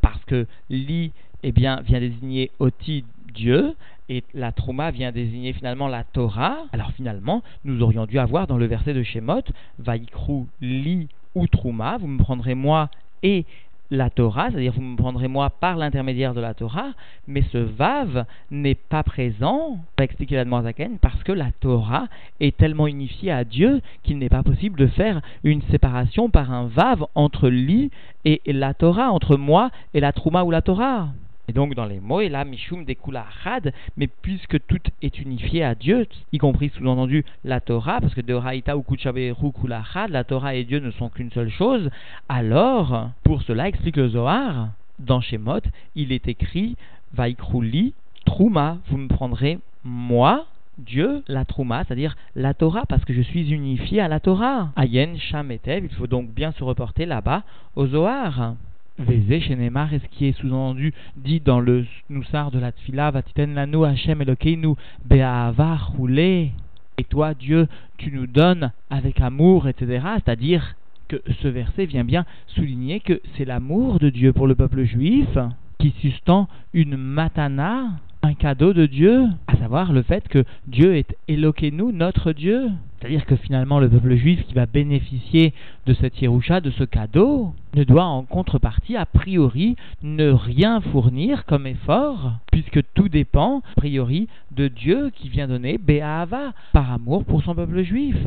Parce 0.00 0.24
que 0.24 0.46
Li, 0.70 1.12
eh 1.42 1.52
bien, 1.52 1.80
vient 1.82 2.00
désigner 2.00 2.50
Oti 2.58 3.04
Dieu, 3.34 3.74
et 4.08 4.24
la 4.34 4.52
Trouma 4.52 4.90
vient 4.90 5.12
désigner 5.12 5.52
finalement 5.52 5.88
la 5.88 6.04
Torah. 6.04 6.58
Alors 6.72 6.92
finalement, 6.92 7.42
nous 7.64 7.82
aurions 7.82 8.06
dû 8.06 8.18
avoir 8.18 8.46
dans 8.46 8.58
le 8.58 8.66
verset 8.66 8.94
de 8.94 9.02
Shemot, 9.02 9.42
Vaikrou 9.78 10.46
li 10.60 11.08
ou 11.34 11.46
Trouma, 11.46 11.98
vous 11.98 12.06
me 12.06 12.18
prendrez 12.18 12.54
moi 12.54 12.90
et 13.22 13.44
la 13.90 14.10
Torah, 14.10 14.50
c'est-à-dire 14.50 14.72
vous 14.72 14.82
me 14.82 14.96
prendrez 14.96 15.28
moi 15.28 15.50
par 15.50 15.76
l'intermédiaire 15.76 16.34
de 16.34 16.40
la 16.40 16.54
Torah, 16.54 16.92
mais 17.26 17.42
ce 17.52 17.58
Vav 17.58 18.24
n'est 18.50 18.74
pas 18.74 19.02
présent, 19.02 19.78
va 19.98 20.04
expliquer 20.04 20.36
la 20.36 20.62
Zaken, 20.62 20.98
parce 20.98 21.22
que 21.22 21.32
la 21.32 21.50
Torah 21.60 22.06
est 22.40 22.56
tellement 22.56 22.86
unifiée 22.86 23.30
à 23.30 23.44
Dieu 23.44 23.82
qu'il 24.02 24.18
n'est 24.18 24.28
pas 24.28 24.42
possible 24.42 24.78
de 24.78 24.86
faire 24.86 25.20
une 25.44 25.62
séparation 25.70 26.30
par 26.30 26.50
un 26.50 26.66
Vav 26.66 27.04
entre 27.14 27.48
lui 27.48 27.90
et 28.24 28.40
la 28.46 28.74
Torah, 28.74 29.10
entre 29.10 29.36
moi 29.36 29.70
et 29.92 30.00
la 30.00 30.12
Trouma 30.12 30.44
ou 30.44 30.50
la 30.50 30.62
Torah. 30.62 31.08
Et 31.48 31.52
donc 31.52 31.74
dans 31.74 31.84
les 31.84 32.00
mots, 32.00 32.20
et 32.20 32.28
là, 32.28 32.44
Mishum 32.44 32.84
Dekula 32.84 33.26
Had, 33.44 33.72
mais 33.96 34.06
puisque 34.06 34.64
tout 34.66 34.80
est 35.02 35.18
unifié 35.18 35.62
à 35.62 35.74
Dieu, 35.74 36.06
y 36.32 36.38
compris 36.38 36.70
sous-entendu 36.70 37.24
la 37.44 37.60
Torah, 37.60 38.00
parce 38.00 38.14
que 38.14 38.22
de 38.22 38.34
Raïta 38.34 38.76
ou 38.76 38.82
Kuchaberu 38.82 39.52
Kula 39.52 39.82
Had, 39.94 40.10
la 40.10 40.24
Torah 40.24 40.54
et 40.54 40.64
Dieu 40.64 40.78
ne 40.78 40.90
sont 40.92 41.10
qu'une 41.10 41.30
seule 41.32 41.50
chose, 41.50 41.90
alors, 42.28 43.10
pour 43.24 43.42
cela, 43.42 43.68
explique 43.68 43.96
le 43.96 44.08
Zohar, 44.08 44.68
dans 44.98 45.20
Shemot, 45.20 45.60
il 45.94 46.12
est 46.12 46.28
écrit 46.28 46.76
Vaikrouli 47.12 47.94
Trouma, 48.24 48.78
vous 48.88 48.96
me 48.96 49.08
prendrez 49.08 49.58
moi, 49.84 50.46
Dieu, 50.78 51.22
la 51.28 51.44
Trouma, 51.44 51.84
c'est-à-dire 51.84 52.16
la 52.34 52.54
Torah, 52.54 52.84
parce 52.88 53.04
que 53.04 53.12
je 53.12 53.20
suis 53.20 53.52
unifié 53.52 54.00
à 54.00 54.08
la 54.08 54.18
Torah. 54.18 54.70
Ayen, 54.76 55.16
Sham 55.18 55.50
et 55.50 55.60
il 55.66 55.88
faut 55.90 56.06
donc 56.06 56.30
bien 56.30 56.52
se 56.52 56.64
reporter 56.64 57.06
là-bas 57.06 57.42
au 57.76 57.86
Zohar. 57.86 58.54
Vézé 58.96 59.38
est 59.38 59.98
ce 59.98 60.08
qui 60.08 60.26
est 60.26 60.38
sous-entendu 60.38 60.94
dit 61.16 61.40
dans 61.40 61.58
le 61.58 61.84
Noussar 62.10 62.52
de 62.52 62.60
la 62.60 62.70
Tfila, 62.70 63.10
Vatiten 63.10 63.52
lanu 63.52 63.84
Hashem 63.84 64.22
Elokeinu 64.22 64.76
Be'ahava 65.04 65.74
roulé. 65.74 66.52
Et 66.96 67.02
toi, 67.02 67.34
Dieu, 67.34 67.66
tu 67.96 68.12
nous 68.12 68.28
donnes 68.28 68.70
avec 68.90 69.20
amour, 69.20 69.66
etc. 69.66 70.06
C'est-à-dire 70.14 70.76
que 71.08 71.20
ce 71.42 71.48
verset 71.48 71.86
vient 71.86 72.04
bien 72.04 72.24
souligner 72.46 73.00
que 73.00 73.20
c'est 73.36 73.44
l'amour 73.44 73.98
de 73.98 74.10
Dieu 74.10 74.32
pour 74.32 74.46
le 74.46 74.54
peuple 74.54 74.84
juif 74.84 75.38
qui 75.78 75.92
sustend 76.00 76.48
une 76.72 76.96
matana, 76.96 77.98
un 78.24 78.32
cadeau 78.32 78.72
de 78.72 78.86
Dieu, 78.86 79.26
à 79.48 79.56
savoir 79.56 79.92
le 79.92 80.02
fait 80.02 80.26
que 80.28 80.44
Dieu 80.66 80.96
est 80.96 81.14
Eloquenu, 81.28 81.92
notre 81.92 82.32
Dieu. 82.32 82.70
C'est-à-dire 82.98 83.26
que 83.26 83.36
finalement 83.36 83.80
le 83.80 83.90
peuple 83.90 84.14
juif 84.16 84.42
qui 84.46 84.54
va 84.54 84.64
bénéficier 84.64 85.52
de 85.84 85.92
cette 85.92 86.22
Yerusha, 86.22 86.62
de 86.62 86.70
ce 86.70 86.84
cadeau, 86.84 87.52
ne 87.74 87.84
doit 87.84 88.06
en 88.06 88.22
contrepartie, 88.22 88.96
a 88.96 89.04
priori, 89.04 89.76
ne 90.02 90.30
rien 90.30 90.80
fournir 90.80 91.44
comme 91.44 91.66
effort, 91.66 92.32
puisque 92.50 92.80
tout 92.94 93.10
dépend, 93.10 93.58
a 93.58 93.80
priori, 93.80 94.28
de 94.52 94.68
Dieu 94.68 95.10
qui 95.14 95.28
vient 95.28 95.46
donner 95.46 95.76
Be'ahava, 95.76 96.54
par 96.72 96.92
amour 96.92 97.24
pour 97.24 97.42
son 97.42 97.54
peuple 97.54 97.82
juif 97.82 98.26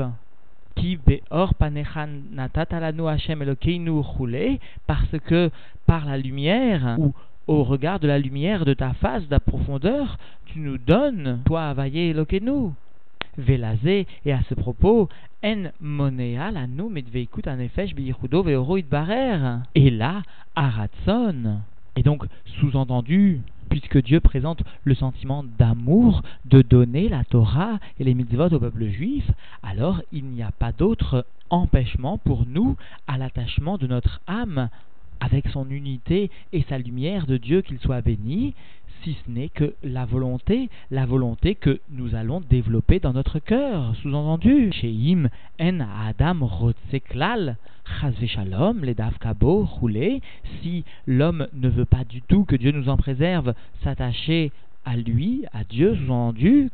qui 0.75 0.99
Elokeinu 3.41 4.03
parce 4.85 5.19
que 5.25 5.49
par 5.87 6.05
la 6.05 6.17
lumière 6.19 6.97
ou 6.99 7.15
au 7.47 7.63
regard 7.63 7.99
de 7.99 8.07
la 8.07 8.19
lumière 8.19 8.65
de 8.65 8.73
ta 8.73 8.93
face, 8.93 9.25
de 9.25 9.31
la 9.31 9.39
profondeur, 9.39 10.17
tu 10.45 10.59
nous 10.59 10.77
donnes, 10.77 11.39
toi, 11.45 11.69
Avaye 11.69 12.09
Elokenu. 12.09 12.71
Velazé, 13.37 14.07
et 14.25 14.33
à 14.33 14.41
ce 14.49 14.55
propos, 14.55 15.09
en 15.43 15.65
monea 15.79 16.49
la 16.49 16.65
nous 16.65 16.89
medveikut 16.89 17.47
anefesh 17.47 17.93
biyichudo 17.93 18.41
veoroid 18.41 18.85
barer. 18.89 19.59
Et 19.75 19.91
là, 19.91 20.23
aratson. 20.55 21.59
Et 21.95 22.01
donc, 22.01 22.25
sous-entendu, 22.59 23.41
puisque 23.69 24.01
Dieu 24.01 24.19
présente 24.19 24.63
le 24.83 24.95
sentiment 24.95 25.43
d'amour 25.59 26.23
de 26.45 26.63
donner 26.63 27.09
la 27.09 27.23
Torah 27.23 27.77
et 27.99 28.03
les 28.03 28.15
mitzvot 28.15 28.53
au 28.53 28.59
peuple 28.59 28.87
juif, 28.87 29.29
alors 29.61 30.01
il 30.11 30.25
n'y 30.25 30.41
a 30.41 30.51
pas 30.51 30.71
d'autre 30.71 31.25
empêchement 31.51 32.17
pour 32.17 32.45
nous 32.47 32.75
à 33.07 33.17
l'attachement 33.17 33.77
de 33.77 33.85
notre 33.85 34.19
âme 34.27 34.69
avec 35.19 35.47
son 35.49 35.69
unité 35.69 36.29
et 36.53 36.63
sa 36.69 36.77
lumière 36.77 37.27
de 37.27 37.37
Dieu 37.37 37.61
qu'il 37.61 37.79
soit 37.79 38.01
béni, 38.01 38.53
si 39.03 39.15
ce 39.25 39.31
n'est 39.31 39.49
que 39.49 39.75
la 39.83 40.05
volonté, 40.05 40.69
la 40.91 41.05
volonté 41.05 41.55
que 41.55 41.79
nous 41.91 42.15
allons 42.15 42.41
développer 42.41 42.99
dans 42.99 43.13
notre 43.13 43.39
cœur, 43.39 43.95
sous-entendu. 44.01 44.71
Sheim 44.73 45.29
en 45.59 45.79
Adam 45.79 46.45
rotseklal, 46.45 47.57
shalom, 48.25 48.83
les 48.83 48.95
davkabo, 48.95 49.63
roulé, 49.65 50.21
si 50.61 50.83
l'homme 51.05 51.47
ne 51.53 51.69
veut 51.69 51.85
pas 51.85 52.03
du 52.03 52.21
tout 52.21 52.43
que 52.45 52.55
Dieu 52.55 52.71
nous 52.71 52.89
en 52.89 52.97
préserve, 52.97 53.53
s'attacher 53.83 54.51
à 54.85 54.95
lui, 54.95 55.45
à 55.53 55.63
Dieu, 55.63 55.95
sous-entendu, 55.95 56.69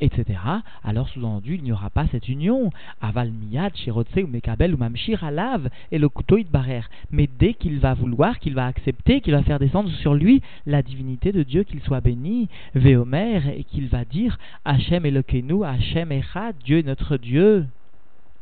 etc., 0.00 0.38
alors 0.82 1.08
sous-entendu, 1.08 1.56
il 1.56 1.62
n'y 1.62 1.72
aura 1.72 1.90
pas 1.90 2.06
cette 2.08 2.28
union. 2.28 2.70
Aval 3.00 3.30
miyad, 3.30 3.76
shirotse 3.76 4.16
ou 4.22 4.26
mekabel 4.26 4.74
ou 4.74 4.78
mamshir 4.78 5.24
alav 5.24 5.68
et 5.90 5.98
le 5.98 6.08
couteau 6.08 6.38
barer. 6.50 6.82
Mais 7.10 7.28
dès 7.38 7.54
qu'il 7.54 7.78
va 7.78 7.94
vouloir, 7.94 8.38
qu'il 8.38 8.54
va 8.54 8.66
accepter, 8.66 9.20
qu'il 9.20 9.32
va 9.32 9.42
faire 9.42 9.58
descendre 9.58 9.90
sur 9.90 10.14
lui 10.14 10.42
la 10.66 10.82
divinité 10.82 11.32
de 11.32 11.42
Dieu, 11.42 11.64
qu'il 11.64 11.80
soit 11.80 12.00
béni, 12.00 12.48
Véomer, 12.74 13.40
et 13.56 13.64
qu'il 13.64 13.88
va 13.88 14.04
dire 14.04 14.38
Hachem 14.64 15.06
Elokenu, 15.06 15.64
Hachem 15.64 16.12
Echad, 16.12 16.56
Dieu 16.64 16.78
est 16.78 16.86
notre 16.86 17.16
Dieu. 17.16 17.66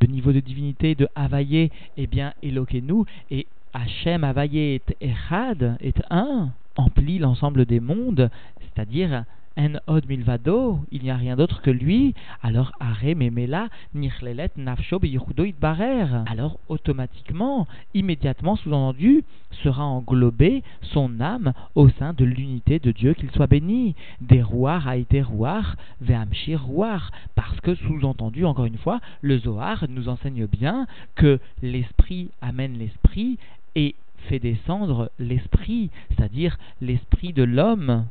Le 0.00 0.06
niveau 0.08 0.32
de 0.32 0.40
divinité 0.40 0.94
de 0.94 1.08
Havaye, 1.14 1.70
eh 1.96 2.06
bien, 2.06 2.32
Elokenu, 2.42 3.04
et 3.30 3.46
Hachem 3.72 4.24
Havaye 4.24 4.58
est 4.58 4.96
Echad, 5.00 5.76
est 5.80 6.02
un, 6.10 6.50
emplit 6.76 7.18
l'ensemble 7.18 7.66
des 7.66 7.80
mondes, 7.80 8.30
c'est-à-dire 8.60 9.24
en 9.56 9.74
od 9.86 10.06
milvado, 10.08 10.80
il 10.90 11.02
n'y 11.02 11.10
a 11.10 11.16
rien 11.16 11.36
d'autre 11.36 11.62
que 11.62 11.70
lui, 11.70 12.14
alors 12.42 12.72
are 12.80 13.14
memela 13.14 13.68
nichlelet 13.94 14.50
nafsho 14.56 15.00
barer. 15.60 16.06
Alors 16.26 16.58
automatiquement, 16.68 17.66
immédiatement 17.94 18.56
sous-entendu, 18.56 19.24
sera 19.62 19.84
englobé 19.84 20.62
son 20.80 21.20
âme 21.20 21.52
au 21.74 21.88
sein 21.88 22.12
de 22.12 22.24
l'unité 22.24 22.78
de 22.78 22.90
Dieu, 22.90 23.14
qu'il 23.14 23.30
soit 23.30 23.46
béni. 23.46 23.94
Des 24.20 24.42
rouar 24.42 24.88
a 24.88 24.96
été 24.96 25.22
rouar. 25.22 25.76
Parce 27.34 27.60
que 27.60 27.74
sous-entendu, 27.74 28.44
encore 28.44 28.64
une 28.64 28.78
fois, 28.78 29.00
le 29.20 29.38
Zohar 29.38 29.86
nous 29.88 30.08
enseigne 30.08 30.46
bien 30.46 30.86
que 31.14 31.38
l'esprit 31.62 32.30
amène 32.40 32.78
l'esprit 32.78 33.38
et 33.74 33.94
fait 34.28 34.38
descendre 34.38 35.10
l'esprit, 35.18 35.90
c'est-à-dire 36.10 36.58
l'esprit 36.80 37.32
de 37.32 37.42
l'homme 37.42 38.06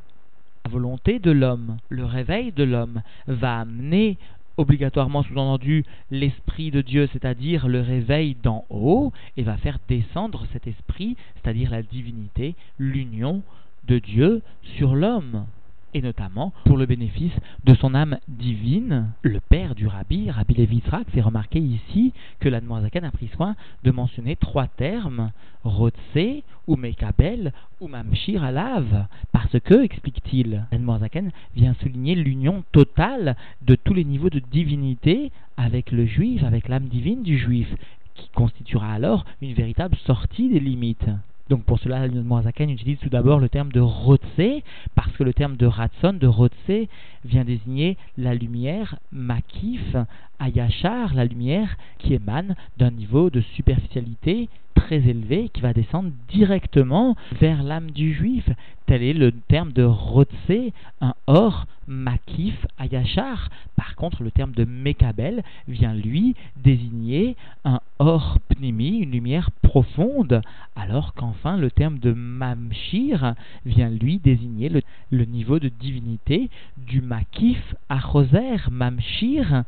la 0.66 0.72
volonté 0.72 1.20
de 1.20 1.32
l'homme, 1.32 1.78
le 1.90 2.06
réveil 2.06 2.52
de 2.52 2.64
l'homme, 2.64 3.02
va 3.28 3.60
amener 3.60 4.18
obligatoirement 4.58 5.24
sous-entendu 5.24 5.86
l'esprit 6.12 6.72
de 6.72 6.82
Dieu, 6.82 7.08
c'est-à-dire 7.12 7.68
le 7.68 7.82
réveil 7.82 8.36
d'en 8.36 8.66
haut, 8.70 9.12
et 9.38 9.44
va 9.44 9.58
faire 9.58 9.80
descendre 9.88 10.46
cet 10.54 10.68
esprit, 10.68 11.16
c'est-à-dire 11.36 11.72
la 11.72 11.82
divinité, 11.82 12.56
l'union 12.78 13.42
de 13.88 14.00
Dieu 14.00 14.42
sur 14.78 14.96
l'homme 14.96 15.46
et 15.94 16.02
notamment 16.02 16.54
pour 16.66 16.78
le 16.78 16.86
bénéfice 16.86 17.34
de 17.66 17.74
son 17.76 17.94
âme 17.94 18.18
divine. 18.28 19.12
Le 19.24 19.40
père 19.40 19.76
du 19.76 19.81
rabbi, 20.12 20.30
Rabbi 20.30 20.82
fait 21.14 21.22
remarquer 21.22 21.60
ici 21.60 22.14
que 22.40 22.50
l'Admoazakan 22.50 23.04
a 23.04 23.12
pris 23.12 23.30
soin 23.36 23.56
de 23.84 23.92
mentionner 23.92 24.36
trois 24.36 24.68
termes, 24.68 25.32
Rotse, 25.64 26.44
ou 26.68 26.76
Mekabel, 26.76 27.54
ou 27.80 27.88
Mamshir 27.88 28.44
Alav, 28.44 29.08
parce 29.32 29.60
que, 29.60 29.84
explique-t-il, 29.84 30.66
l'Admoazakan 30.72 31.30
vient 31.56 31.76
souligner 31.82 32.16
l'union 32.16 32.64
totale 32.72 33.36
de 33.62 33.76
tous 33.76 33.94
les 33.94 34.04
niveaux 34.04 34.30
de 34.30 34.40
divinité 34.40 35.32
avec 35.58 35.92
le 35.92 36.06
juif, 36.06 36.44
avec 36.44 36.68
l'âme 36.68 36.88
divine 36.88 37.24
du 37.24 37.38
juif, 37.38 37.74
qui 38.16 38.30
constituera 38.36 38.92
alors 38.92 39.26
une 39.42 39.54
véritable 39.54 39.96
sortie 40.06 40.50
des 40.50 40.60
limites. 40.60 41.10
Donc 41.52 41.66
pour 41.66 41.80
cela, 41.80 42.08
le 42.08 42.24
Moazaken 42.24 42.70
utilise 42.70 42.98
tout 43.00 43.10
d'abord 43.10 43.38
le 43.38 43.50
terme 43.50 43.74
de 43.74 43.82
Rotse, 43.82 44.64
parce 44.96 45.12
que 45.18 45.24
le 45.24 45.34
terme 45.34 45.58
de 45.58 45.66
Ratson, 45.66 46.14
de 46.14 46.26
Rotse, 46.26 46.88
vient 47.26 47.44
désigner 47.44 47.98
la 48.18 48.34
lumière 48.34 48.98
Makif, 49.12 49.98
Ayachar, 50.40 51.14
la 51.14 51.26
lumière 51.26 51.76
qui 52.00 52.14
émane 52.14 52.56
d'un 52.78 52.92
niveau 52.92 53.30
de 53.30 53.42
superficialité 53.42 54.48
très 54.82 55.08
élevé 55.08 55.50
qui 55.50 55.62
va 55.62 55.74
descendre 55.74 56.12
directement 56.28 57.16
vers 57.40 57.62
l'âme 57.62 57.92
du 57.92 58.14
juif. 58.14 58.50
Tel 58.88 59.04
est 59.04 59.14
le 59.14 59.32
terme 59.32 59.72
de 59.72 59.84
Rotse, 59.84 60.74
un 61.02 61.14
or 61.28 61.66
makif 61.88 62.66
ayachar. 62.80 63.50
Par 63.76 63.96
contre, 63.96 64.24
le 64.24 64.32
terme 64.32 64.54
de 64.54 64.66
Mekabel 64.66 65.44
vient 65.68 65.94
lui 65.94 66.36
désigner 66.58 67.36
un 67.64 67.80
or 68.00 68.40
pnimi, 68.50 68.98
une 69.00 69.12
lumière 69.12 69.52
profonde, 69.62 70.42
alors 70.76 71.14
qu'enfin 71.14 71.58
le 71.58 71.70
terme 71.70 72.00
de 72.00 72.12
Mamshir 72.12 73.36
vient 73.66 73.90
lui 73.90 74.18
désigner 74.18 74.70
le, 75.12 75.26
niveau 75.26 75.60
de 75.60 75.70
divinité 75.70 76.50
du 76.78 77.02
makif 77.02 77.76
achoser, 77.90 78.58
Mamshir 78.72 79.64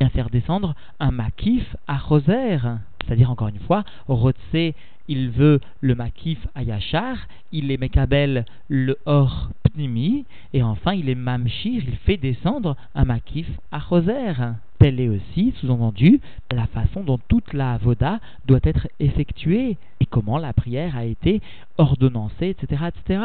vient 0.00 0.10
faire 0.10 0.28
descendre 0.28 0.74
un 0.98 1.12
makif 1.12 1.76
achoser. 1.86 2.58
C'est-à-dire, 3.04 3.30
encore 3.30 3.48
une 3.48 3.60
fois, 3.60 3.84
Rotse, 4.08 4.74
il 5.10 5.30
veut 5.30 5.58
le 5.80 5.94
makif 5.96 6.38
ayachar, 6.54 7.16
il 7.50 7.72
est 7.72 7.78
mekabel 7.78 8.44
le 8.68 8.96
or 9.06 9.50
pnimi, 9.64 10.24
et 10.52 10.62
enfin 10.62 10.92
il 10.92 11.08
est 11.08 11.16
mamshir, 11.16 11.82
il 11.84 11.96
fait 11.96 12.16
descendre 12.16 12.76
un 12.94 13.04
makif 13.04 13.48
achoser. 13.72 14.34
telle 14.78 15.00
est 15.00 15.08
aussi, 15.08 15.52
sous-entendu, 15.60 16.20
la 16.52 16.68
façon 16.68 17.02
dont 17.02 17.18
toute 17.28 17.52
la 17.52 17.76
voda 17.78 18.20
doit 18.46 18.60
être 18.62 18.86
effectuée 19.00 19.78
et 19.98 20.06
comment 20.06 20.38
la 20.38 20.52
prière 20.52 20.96
a 20.96 21.04
été 21.04 21.40
ordonnancée, 21.76 22.50
etc., 22.50 22.84
etc. 22.88 23.24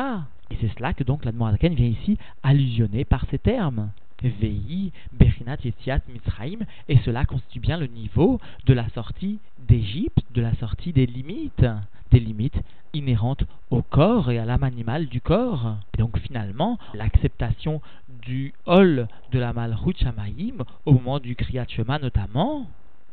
Et 0.49 0.57
c'est 0.59 0.73
cela 0.75 0.93
que 0.93 1.03
donc 1.03 1.23
l'Admorazaken 1.23 1.75
vient 1.75 1.87
ici 1.87 2.17
allusionner 2.41 3.05
par 3.05 3.25
ces 3.29 3.37
termes. 3.37 3.91
Vei, 4.29 4.91
Berinat, 5.13 5.57
Yetziat, 5.63 6.01
Mitzraim, 6.09 6.59
et 6.89 6.97
cela 6.99 7.25
constitue 7.25 7.59
bien 7.59 7.77
le 7.77 7.87
niveau 7.87 8.39
de 8.65 8.73
la 8.73 8.89
sortie 8.89 9.39
d'Égypte, 9.67 10.23
de 10.33 10.41
la 10.41 10.53
sortie 10.55 10.93
des 10.93 11.05
limites, 11.05 11.65
des 12.11 12.19
limites 12.19 12.59
inhérentes 12.93 13.43
au 13.69 13.81
corps 13.81 14.31
et 14.31 14.39
à 14.39 14.45
l'âme 14.45 14.63
animale 14.63 15.07
du 15.07 15.21
corps. 15.21 15.75
Et 15.93 15.97
donc 15.97 16.17
finalement, 16.19 16.79
l'acceptation 16.93 17.81
du 18.25 18.53
hol 18.65 19.07
de 19.31 19.39
la 19.39 19.53
Malchut 19.53 19.97
Shamaim, 19.97 20.63
au 20.85 20.93
moment 20.93 21.19
du 21.19 21.35
Kriyat 21.35 21.67
Shema 21.67 21.99
notamment, 21.99 22.67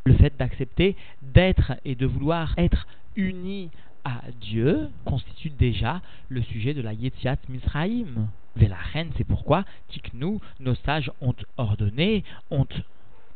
le 0.05 0.15
fait 0.15 0.37
d'accepter 0.39 0.97
d'être 1.23 1.75
et 1.85 1.95
de 1.95 2.07
vouloir 2.07 2.55
être 2.57 2.87
uni 3.17 3.71
à 4.05 4.21
Dieu 4.41 4.89
constitue 5.05 5.51
déjà 5.51 6.01
le 6.29 6.43
sujet 6.43 6.75
de 6.75 6.83
la 6.83 6.93
Yetziat 6.93 7.37
Misraïm. 7.49 8.29
Velachen, 8.57 9.11
c'est 9.17 9.25
pourquoi 9.25 9.65
Tiknu, 9.89 10.39
nos 10.61 10.75
sages 10.75 11.11
ont 11.21 11.35
ordonné, 11.57 12.25
ont 12.51 12.67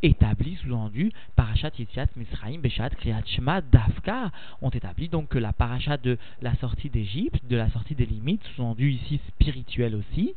établi, 0.02 0.56
sous-entendu, 0.56 1.12
Parashat 1.34 1.70
Yetziat 1.78 2.08
Misraïm, 2.16 2.60
Beshat 2.60 2.90
Kriyat 2.90 3.24
Shema, 3.26 3.60
Dafka, 3.60 4.30
ont 4.62 4.70
établi 4.70 5.08
donc 5.08 5.28
que 5.28 5.38
la 5.38 5.52
paracha 5.52 5.96
de 5.96 6.18
la 6.42 6.54
sortie 6.56 6.90
d'Égypte, 6.90 7.44
de 7.48 7.56
la 7.56 7.70
sortie 7.70 7.94
des 7.94 8.06
limites, 8.06 8.44
sous-entendu 8.54 8.92
ici 8.92 9.20
spirituelle 9.28 9.94
aussi, 9.94 10.34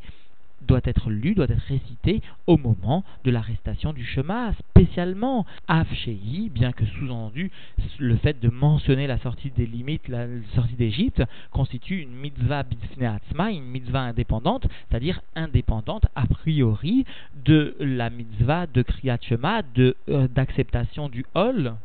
doit 0.62 0.82
être 0.84 1.10
lu, 1.10 1.36
doit 1.36 1.46
être 1.50 1.68
récité 1.68 2.22
au 2.48 2.58
moment 2.58 3.04
de 3.24 3.32
l'arrestation 3.32 3.94
du 3.94 4.06
chemin, 4.06 4.54
spécialement 4.72 5.46
Afshei, 5.68 6.50
bien 6.54 6.72
que 6.72 6.86
sous-entendu 6.86 7.52
le 7.98 8.16
fait 8.18 8.40
de 8.40 8.50
mentionner 8.50 9.08
la 9.08 9.18
sortie 9.20 9.52
des 9.52 9.66
limites, 9.66 10.08
la 10.08 10.28
sortie 10.56 10.76
d'Égypte, 10.76 11.24
constitue 11.52 12.02
une 12.02 12.16
mitzvah 12.16 12.64
bifneatzma, 12.64 13.52
une 13.52 13.66
mitzvah 13.66 14.02
indépendante, 14.02 14.68
c'est-à-dire 14.90 15.22
indépendante 15.36 16.06
a 16.16 16.26
priori 16.28 17.06
de 17.46 17.76
la 17.80 18.10
mitzvah 18.10 18.68
de 18.68 18.82
Kriyat 18.82 19.20
Shema, 19.22 19.62
euh, 19.78 20.28
d'acceptation 20.28 21.10
du 21.10 21.26
hol 21.36 21.76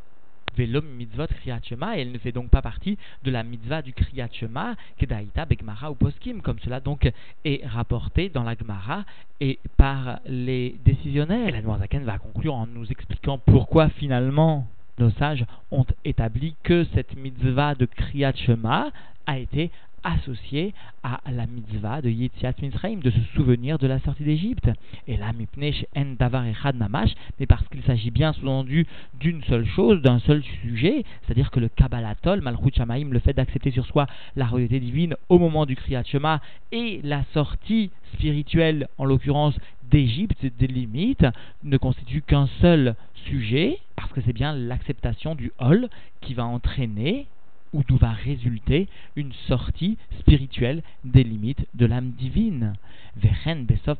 Velom 0.57 0.85
mitzvot 0.85 1.27
et 1.47 2.01
elle 2.01 2.13
ne 2.13 2.19
fait 2.19 2.33
donc 2.33 2.51
pas 2.51 2.63
partie 2.63 2.99
de 3.23 3.31
la 3.31 3.43
mitzvah 3.43 3.83
du 3.83 3.93
kriyat 3.93 4.29
shema, 4.33 4.75
kedaïta 4.99 5.45
begmara 5.47 5.91
ou 5.91 5.95
poskim, 5.95 6.41
comme 6.43 6.59
cela 6.61 6.81
donc 6.81 7.11
est 7.45 7.67
rapporté 7.67 8.29
dans 8.29 8.43
la 8.43 8.55
Gemara 8.55 9.05
et 9.41 9.59
par 9.77 10.21
les 10.27 10.77
décisionnaires. 10.85 11.49
Et 11.49 11.53
la 11.53 11.63
Noirzaken 11.63 12.05
va 12.05 12.19
conclure 12.19 12.55
en 12.55 12.67
nous 12.67 12.91
expliquant 12.91 13.39
pourquoi 13.39 13.89
finalement 13.89 14.67
nos 14.99 15.11
sages 15.11 15.45
ont 15.71 15.87
établi 16.05 16.55
que 16.63 16.85
cette 16.95 17.17
mitzvah 17.17 17.75
de 17.75 17.87
kriyat 17.87 18.35
shema 18.35 18.91
a 19.27 19.39
été 19.39 19.71
associé 20.05 20.75
à 21.03 21.21
la 21.31 21.47
mitzvah 21.47 22.01
de 22.03 22.11
Yitziat 22.11 22.53
Mitzrayim, 22.63 23.01
de 23.01 23.11
se 23.11 23.21
souvenir 23.35 23.79
de 23.79 23.87
la 23.87 23.99
sortie 24.01 24.25
d'Égypte. 24.25 24.71
Et 25.09 25.17
là, 25.17 25.33
Mipnesh 25.33 25.85
en 25.97 26.15
davar 26.19 26.47
echad 26.47 26.77
namash, 26.77 27.11
mais 27.41 27.47
parce 27.47 27.67
qu'il 27.69 27.83
s'agit 27.83 28.11
bien 28.11 28.33
sous-entendu 28.33 28.87
d'une 29.19 29.43
seule 29.45 29.67
chose, 29.67 30.03
d'un 30.03 30.19
seul 30.21 30.43
sujet, 30.63 31.05
c'est-à-dire 31.23 31.51
que 31.51 31.61
le 31.61 31.69
Kabbalatol, 31.69 32.41
Malchut 32.41 32.75
Shamaim, 32.75 33.11
le 33.11 33.19
fait 33.19 33.33
d'accepter 33.33 33.71
sur 33.71 33.87
soi 33.87 34.07
la 34.37 34.47
royauté 34.47 34.81
divine 34.81 35.17
au 35.29 35.39
moment 35.39 35.67
du 35.67 35.77
Kriyat 35.77 36.05
Shema 36.05 36.41
et 36.73 37.01
la 37.03 37.25
sortie 37.33 37.91
spirituelle, 38.13 38.89
en 38.99 39.05
l'occurrence 39.05 39.55
d'Égypte, 39.91 40.45
des 40.59 40.67
limites, 40.67 41.27
ne 41.63 41.77
constitue 41.77 42.23
qu'un 42.23 42.49
seul 42.61 42.95
sujet, 43.27 43.79
parce 43.97 44.13
que 44.13 44.21
c'est 44.21 44.33
bien 44.33 44.55
l'acceptation 44.55 45.35
du 45.35 45.53
Hol 45.59 45.89
qui 46.21 46.35
va 46.35 46.45
entraîner 46.45 47.27
ou 47.75 47.83
d'où 47.83 47.97
va 47.97 48.12
résulter 48.12 48.88
une 49.16 49.33
sortie 49.49 49.99
spirituelle 50.21 50.83
des 51.04 51.25
limites 51.25 51.66
de 51.75 51.85
l'âme 51.85 52.12
divine. 52.12 52.75
Besov 53.16 53.97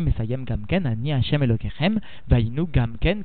mesayem 0.00 0.44
gamken 0.44 0.86
ani 0.86 1.12
Hashem 1.12 1.42
vainu 2.28 2.66
gamken. 2.66 3.24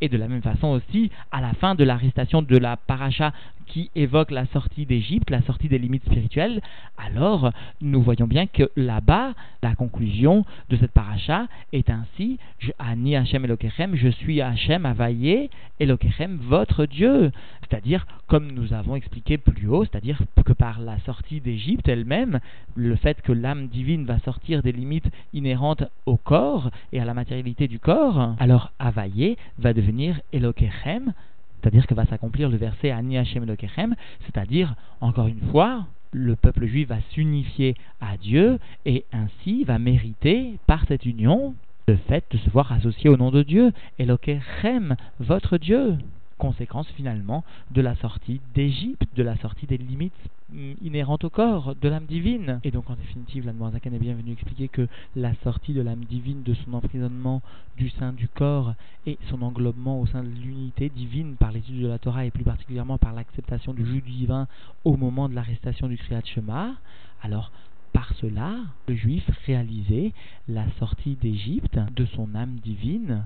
Et 0.00 0.08
de 0.08 0.16
la 0.16 0.28
même 0.28 0.42
façon 0.42 0.68
aussi, 0.68 1.10
à 1.30 1.40
la 1.40 1.52
fin 1.54 1.74
de 1.74 1.84
l'arrestation 1.84 2.42
de 2.42 2.56
la 2.56 2.76
paracha 2.76 3.32
qui 3.66 3.90
évoque 3.94 4.30
la 4.30 4.46
sortie 4.46 4.86
d'Égypte, 4.86 5.30
la 5.30 5.42
sortie 5.42 5.68
des 5.68 5.78
limites 5.78 6.04
spirituelles, 6.04 6.60
alors 6.98 7.50
nous 7.80 8.02
voyons 8.02 8.26
bien 8.26 8.46
que 8.46 8.70
là-bas, 8.76 9.32
la 9.62 9.74
conclusion 9.74 10.44
de 10.68 10.76
cette 10.76 10.92
paracha 10.92 11.46
est 11.72 11.88
ainsi 11.90 12.38
Ani 12.78 13.16
Hashem 13.16 13.44
Elokechem, 13.44 13.96
je 13.96 14.08
suis 14.08 14.40
Hashem 14.40 14.84
Avaye 14.86 15.48
Elokechem, 15.80 16.38
votre 16.42 16.86
Dieu. 16.86 17.32
C'est-à-dire, 17.62 18.06
comme 18.26 18.52
nous 18.52 18.72
avons 18.72 18.96
expliqué 18.96 19.38
plus 19.38 19.66
haut, 19.68 19.84
c'est-à-dire 19.84 20.20
que 20.44 20.52
par 20.52 20.80
la 20.80 20.98
sortie 21.00 21.40
d'Égypte 21.40 21.88
elle-même, 21.88 22.40
le 22.74 22.96
fait 22.96 23.22
que 23.22 23.32
l'âme 23.44 23.68
divine 23.68 24.06
va 24.06 24.18
sortir 24.20 24.62
des 24.62 24.72
limites 24.72 25.10
inhérentes 25.34 25.84
au 26.06 26.16
corps 26.16 26.70
et 26.94 27.00
à 27.00 27.04
la 27.04 27.12
matérialité 27.12 27.68
du 27.68 27.78
corps, 27.78 28.34
alors 28.38 28.72
Avaye 28.78 29.36
va 29.58 29.74
devenir 29.74 30.18
Elokechem, 30.32 31.12
c'est-à-dire 31.60 31.86
que 31.86 31.92
va 31.92 32.06
s'accomplir 32.06 32.48
le 32.48 32.56
verset 32.56 32.90
Ani 32.90 33.18
Hashem 33.18 33.42
Elokechem, 33.42 33.96
c'est-à-dire, 34.24 34.74
encore 35.02 35.26
une 35.26 35.42
fois, 35.50 35.86
le 36.10 36.36
peuple 36.36 36.64
juif 36.64 36.88
va 36.88 37.02
s'unifier 37.10 37.74
à 38.00 38.16
Dieu 38.16 38.58
et 38.86 39.04
ainsi 39.12 39.64
va 39.64 39.78
mériter 39.78 40.58
par 40.66 40.86
cette 40.88 41.04
union 41.04 41.54
le 41.86 41.96
fait 41.96 42.24
de 42.30 42.38
se 42.38 42.48
voir 42.48 42.72
associé 42.72 43.10
au 43.10 43.18
nom 43.18 43.30
de 43.30 43.42
Dieu, 43.42 43.72
Elokechem, 43.98 44.96
votre 45.20 45.58
Dieu 45.58 45.98
conséquence 46.44 46.88
finalement 46.88 47.42
de 47.70 47.80
la 47.80 47.94
sortie 47.96 48.38
d'Égypte, 48.54 49.08
de 49.16 49.22
la 49.22 49.34
sortie 49.38 49.66
des 49.66 49.78
limites 49.78 50.12
mm, 50.52 50.72
inhérentes 50.82 51.24
au 51.24 51.30
corps, 51.30 51.74
de 51.74 51.88
l'âme 51.88 52.04
divine. 52.04 52.60
Et 52.64 52.70
donc 52.70 52.90
en 52.90 52.96
définitive, 52.96 53.46
l'Anne 53.46 53.80
est 53.82 53.98
bien 53.98 54.14
venu 54.14 54.32
expliquer 54.32 54.68
que 54.68 54.86
la 55.16 55.34
sortie 55.42 55.72
de 55.72 55.80
l'âme 55.80 56.04
divine 56.04 56.42
de 56.42 56.52
son 56.52 56.74
emprisonnement 56.74 57.40
du 57.78 57.88
sein 57.88 58.12
du 58.12 58.28
corps 58.28 58.74
et 59.06 59.16
son 59.30 59.40
englobement 59.40 60.02
au 60.02 60.06
sein 60.06 60.22
de 60.22 60.28
l'unité 60.28 60.90
divine 60.90 61.36
par 61.36 61.50
l'étude 61.50 61.80
de 61.80 61.86
la 61.86 61.98
Torah 61.98 62.26
et 62.26 62.30
plus 62.30 62.44
particulièrement 62.44 62.98
par 62.98 63.14
l'acceptation 63.14 63.72
du 63.72 63.86
jus 63.86 64.02
divin 64.02 64.46
au 64.84 64.98
moment 64.98 65.30
de 65.30 65.34
l'arrestation 65.34 65.88
du 65.88 65.96
Kriyat 65.96 66.26
Shema, 66.26 66.74
alors 67.22 67.50
par 67.94 68.12
cela, 68.20 68.56
le 68.86 68.96
juif 68.96 69.24
réalisait 69.46 70.12
la 70.48 70.66
sortie 70.78 71.16
d'Égypte 71.22 71.78
de 71.96 72.04
son 72.04 72.34
âme 72.34 72.56
divine 72.62 73.24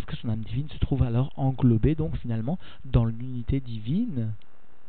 parce 0.00 0.16
que 0.16 0.22
son 0.22 0.30
âme 0.30 0.40
divine 0.40 0.68
se 0.70 0.78
trouve 0.78 1.02
alors 1.02 1.30
englobée 1.36 1.94
donc 1.94 2.16
finalement 2.16 2.58
dans 2.86 3.04
l'unité 3.04 3.60
divine. 3.60 4.32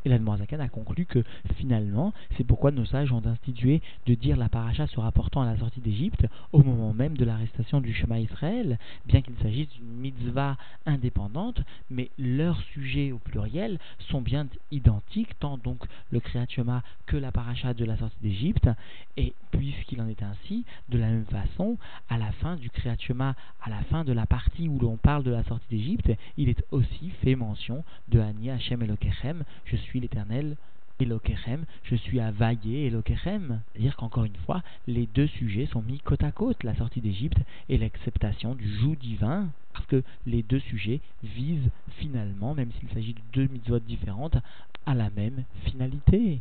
Et 0.06 0.10
la 0.10 0.18
a 0.18 0.70
conclu 0.70 1.06
que 1.06 1.24
finalement, 1.56 2.14
c'est 2.36 2.44
pourquoi 2.44 2.72
nos 2.72 2.86
sages 2.86 3.12
ont 3.12 3.26
institué 3.26 3.82
de 4.06 4.16
dire 4.16 4.38
la 4.38 4.50
paracha 4.50 4.88
se 4.88 5.00
rapportant 5.00 5.42
à 5.42 5.46
la 5.46 5.58
sortie 5.58 5.82
d'Égypte 5.82 6.26
au 6.52 6.64
moment 6.64 6.94
même 6.94 7.18
de 7.18 7.26
l'arrestation 7.26 7.82
du 7.82 7.94
Shema 7.94 8.20
Israël, 8.20 8.80
bien 9.06 9.22
qu'il 9.22 9.36
s'agisse 9.42 9.70
d'une 9.70 10.00
mitzvah 10.00 10.58
indépendante, 10.86 11.62
mais 11.90 12.10
leurs 12.18 12.62
sujets 12.74 13.12
au 13.12 13.18
pluriel 13.18 13.80
sont 14.10 14.22
bien 14.22 14.48
identiques, 14.72 15.38
tant 15.40 15.58
donc 15.58 15.86
le 16.12 16.20
Kriyat 16.20 16.48
Shema 16.50 16.84
que 17.06 17.18
la 17.18 17.32
paracha 17.32 17.74
de 17.74 17.86
la 17.86 17.98
sortie 17.98 18.22
d'Égypte, 18.22 18.70
et 19.18 19.34
puisqu'il 19.52 20.02
en 20.02 20.08
est 20.08 20.24
ainsi, 20.24 20.66
de 20.90 20.98
la 20.98 21.08
même 21.08 21.26
façon, 21.26 21.78
à 22.10 22.18
la 22.18 22.32
fin 22.34 22.56
du 22.56 22.70
Kriyat 22.70 22.98
Shema, 22.98 23.36
à 23.62 23.70
la 23.70 23.82
fin 23.84 24.04
de 24.04 24.14
la 24.14 24.26
partie 24.26 24.68
où 24.68 24.80
l'on 24.80 24.98
parle 24.98 25.24
de 25.24 25.32
la 25.32 25.44
sortie 25.44 25.68
d'Égypte, 25.70 26.12
il 26.38 26.50
est 26.50 26.64
aussi 26.72 27.12
fait 27.22 27.36
mention 27.36 27.84
de 28.08 28.20
Ani 28.20 28.50
Hashem 28.50 28.82
Elokechem, 28.82 29.44
je 29.66 29.76
suis 29.76 29.91
l'éternel 30.00 30.56
Elokechem, 31.02 31.66
je 31.84 31.96
suis 31.96 32.20
à 32.20 32.32
Vaillé 32.32 32.88
Elokechem. 32.88 33.62
C'est-à-dire 33.74 33.96
qu'encore 33.96 34.26
une 34.26 34.36
fois, 34.46 34.62
les 34.88 35.08
deux 35.08 35.28
sujets 35.28 35.66
sont 35.66 35.82
mis 35.82 36.00
côte 36.00 36.24
à 36.24 36.32
côte, 36.32 36.64
la 36.64 36.76
sortie 36.76 37.02
d'Égypte 37.02 37.40
et 37.70 37.78
l'acceptation 37.78 38.54
du 38.56 38.68
joug 38.80 38.96
divin, 38.96 39.48
parce 39.74 39.86
que 39.88 40.04
les 40.26 40.44
deux 40.44 40.60
sujets 40.60 41.02
visent 41.24 41.72
finalement, 41.98 42.54
même 42.54 42.72
s'il 42.80 42.90
s'agit 42.90 43.14
de 43.14 43.22
deux 43.34 43.48
mitzvot 43.52 43.80
différentes, 43.80 44.38
à 44.86 44.94
la 44.94 45.10
même 45.10 45.44
finalité. 45.66 46.40